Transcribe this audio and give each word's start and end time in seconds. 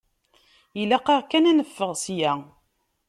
Ilaq-aɣ 0.81 1.19
kan 1.29 1.49
ad 1.49 1.55
neffeɣ 1.57 1.91
ssya. 1.95 2.33